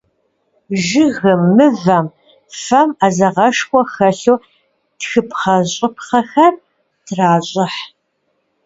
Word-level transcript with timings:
Жыгым, 0.85 1.41
мывэм, 1.55 2.05
фэм 2.61 2.89
Ӏэзагъэшхуэ 2.97 3.81
хэлъу 3.93 4.37
тхыпхъэщӀыпхъэхэр 4.99 6.53
тращӀыхь. 7.05 7.79